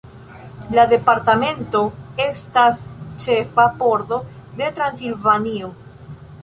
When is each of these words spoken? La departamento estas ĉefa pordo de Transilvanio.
La 0.77 0.85
departamento 0.93 1.81
estas 2.25 2.81
ĉefa 3.25 3.67
pordo 3.83 4.21
de 4.63 4.73
Transilvanio. 4.81 5.73